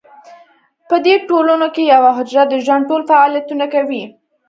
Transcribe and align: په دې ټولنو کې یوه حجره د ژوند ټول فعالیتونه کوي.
په 0.89 0.95
دې 1.05 1.15
ټولنو 1.27 1.67
کې 1.75 1.83
یوه 1.93 2.11
حجره 2.17 2.43
د 2.47 2.53
ژوند 2.65 2.83
ټول 2.89 3.01
فعالیتونه 3.11 3.65
کوي. 3.73 4.03